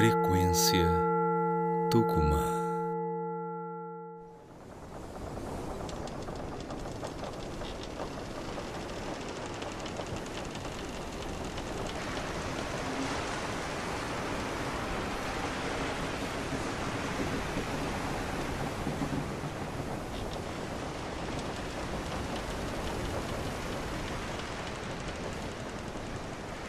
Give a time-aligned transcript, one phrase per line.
[0.00, 0.88] Frequência
[1.90, 2.42] Tucumã.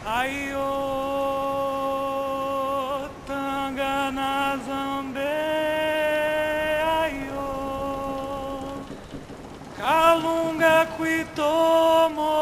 [0.04, 0.91] Ayo
[10.12, 12.41] kalunga kwitomo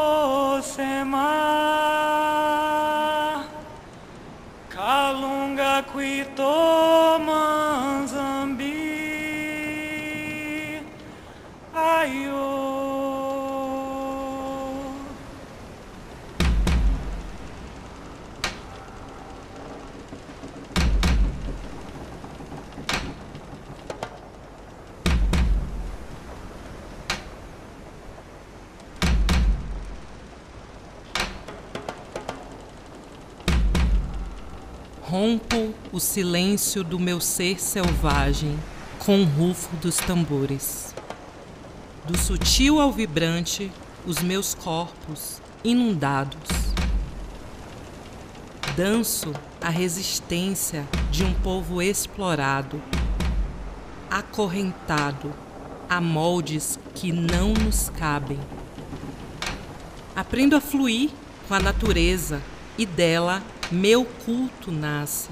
[35.11, 38.57] Rompo o silêncio do meu ser selvagem
[38.97, 40.95] com o rufo dos tambores.
[42.05, 43.69] Do sutil ao vibrante,
[44.07, 46.47] os meus corpos inundados.
[48.77, 52.81] Danço a resistência de um povo explorado,
[54.09, 55.33] acorrentado
[55.89, 58.39] a moldes que não nos cabem.
[60.15, 61.09] Aprendo a fluir
[61.49, 62.41] com a natureza
[62.77, 65.29] e dela meu culto nasce.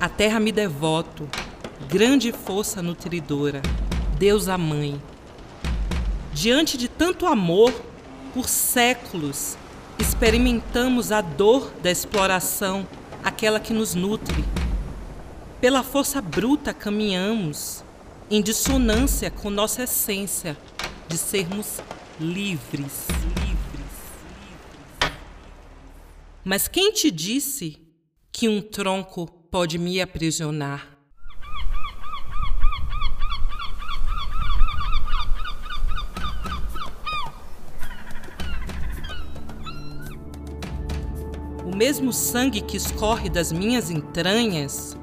[0.00, 1.28] A terra me devoto,
[1.88, 3.60] grande força nutridora,
[4.18, 5.00] Deusa Mãe.
[6.32, 7.70] Diante de tanto amor,
[8.32, 9.58] por séculos,
[9.98, 12.88] experimentamos a dor da exploração,
[13.22, 14.42] aquela que nos nutre.
[15.60, 17.84] Pela força bruta caminhamos,
[18.30, 20.56] em dissonância com nossa essência
[21.08, 21.78] de sermos
[22.18, 23.06] livres.
[26.48, 27.76] Mas quem te disse
[28.30, 30.96] que um tronco pode me aprisionar?
[41.64, 44.96] O mesmo sangue que escorre das minhas entranhas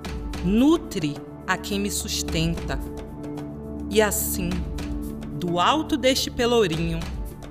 [0.46, 2.80] nutre a quem me sustenta.
[3.90, 4.50] E assim,
[5.34, 7.02] do alto deste pelourinho,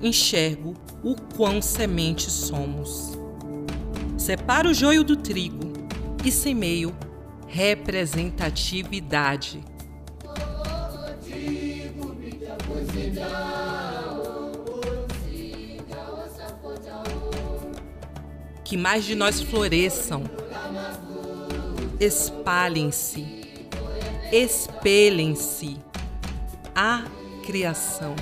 [0.01, 0.73] enxergo
[1.03, 3.21] o quão semente somos.
[4.23, 5.73] Separo o joio do trigo
[6.23, 6.95] e semeio
[7.45, 9.59] representatividade.
[18.63, 20.23] Que mais de nós floresçam,
[21.99, 23.27] espalhem-se,
[24.31, 25.75] espelhem-se
[26.73, 27.03] a
[27.45, 28.15] criação.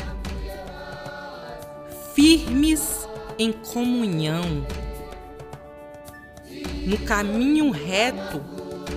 [2.15, 3.07] Firmes
[3.37, 4.65] em comunhão
[6.85, 8.41] no caminho reto,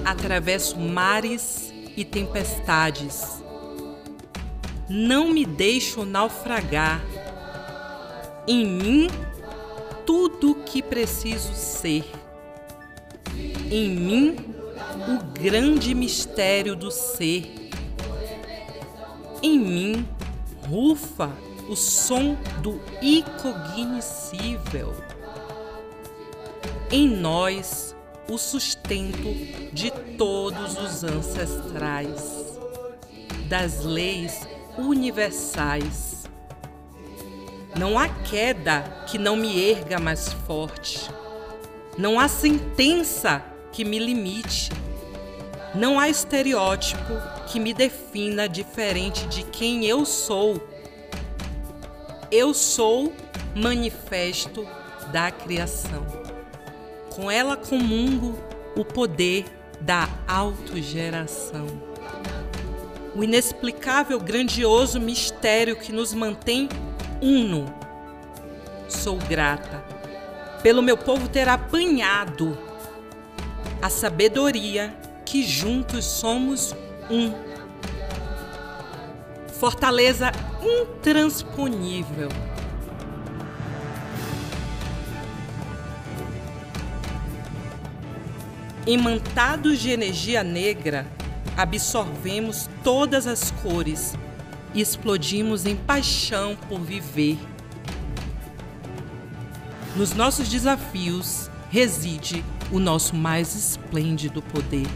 [0.05, 3.43] atravesso mares e tempestades.
[4.89, 7.03] Não me deixo naufragar.
[8.47, 9.09] Em mim,
[10.05, 12.05] tudo o que preciso ser.
[13.71, 14.37] Em mim,
[15.09, 17.71] o grande mistério do ser.
[19.43, 20.09] Em mim,
[20.69, 21.31] rufa
[21.69, 24.95] o som do incognoscível
[26.95, 27.93] em nós
[28.31, 29.35] o sustento
[29.73, 32.57] de todos os ancestrais,
[33.49, 34.47] das leis
[34.79, 36.23] universais.
[37.77, 41.11] Não há queda que não me erga mais forte.
[41.99, 44.71] Não há sentença que me limite.
[45.75, 47.13] Não há estereótipo
[47.49, 50.65] que me defina diferente de quem eu sou.
[52.31, 53.13] Eu sou
[53.53, 54.65] manifesto
[55.11, 56.24] da criação.
[57.15, 58.37] Com ela comungo
[58.77, 59.45] o poder
[59.81, 61.67] da autogeração.
[63.15, 66.69] O inexplicável, grandioso mistério que nos mantém
[67.23, 67.73] uno.
[68.89, 69.85] Sou grata
[70.63, 72.59] pelo meu povo ter apanhado
[73.83, 76.75] a sabedoria que juntos somos
[77.11, 77.33] um.
[79.61, 80.33] Fortaleza
[80.63, 82.29] intransponível.
[88.87, 91.07] Imantados de energia negra,
[91.57, 94.15] absorvemos todas as cores
[94.75, 97.39] e explodimos em paixão por viver.
[99.97, 104.87] Nos nossos desafios reside o nosso mais esplêndido poder.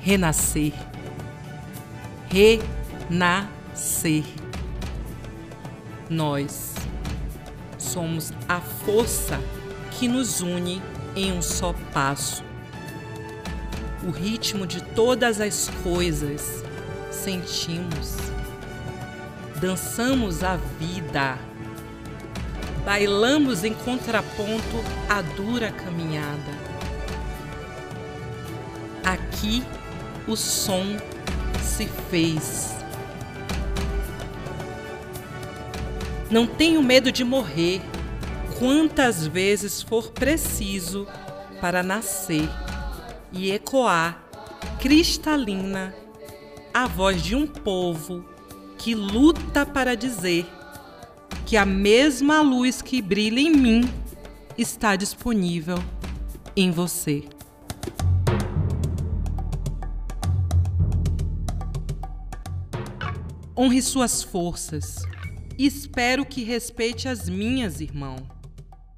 [0.00, 0.72] Renascer.
[3.10, 4.24] Renascer.
[6.08, 6.74] Nós
[7.76, 9.40] somos a força
[9.90, 10.80] que nos une
[11.16, 12.44] em um só passo.
[14.06, 16.64] O ritmo de todas as coisas
[17.10, 18.16] sentimos.
[19.60, 21.38] Dançamos a vida.
[22.84, 26.52] Bailamos em contraponto à dura caminhada.
[29.02, 29.62] Aqui
[30.26, 30.96] o som
[31.62, 32.74] se fez.
[36.30, 37.80] Não tenho medo de morrer
[38.64, 41.06] quantas vezes for preciso
[41.60, 42.48] para nascer
[43.30, 44.24] e ecoar
[44.80, 45.94] cristalina
[46.72, 48.24] a voz de um povo
[48.78, 50.46] que luta para dizer
[51.44, 53.82] que a mesma luz que brilha em mim
[54.56, 55.76] está disponível
[56.56, 57.22] em você.
[63.54, 65.02] Honre suas forças
[65.58, 68.33] espero que respeite as minhas, irmão.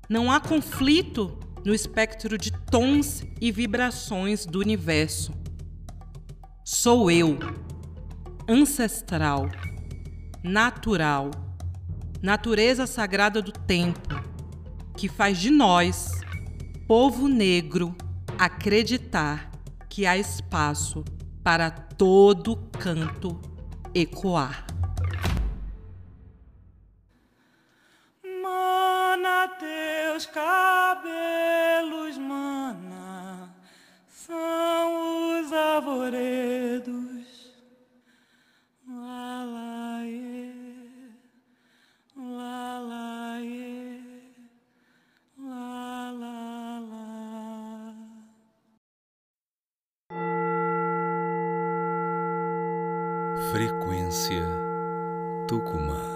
[0.08, 5.32] Não há conflito no espectro de tons e vibrações do universo.
[6.64, 7.36] Sou eu,
[8.48, 9.48] ancestral,
[10.44, 11.32] natural,
[12.22, 14.14] natureza sagrada do tempo,
[14.96, 16.20] que faz de nós,
[16.86, 17.92] povo negro,
[18.38, 19.50] acreditar
[19.88, 21.04] que há espaço
[21.42, 23.40] para todo canto
[23.92, 24.66] ecoar.
[30.36, 33.48] Cabelos, mana,
[34.06, 37.16] são os arvoredos.
[38.86, 40.52] Lá, lá, iê,
[42.14, 43.98] lá, lá, iê,
[45.38, 47.94] lá, lá, lá.
[53.52, 54.44] Frequência
[55.48, 56.15] Tucumã.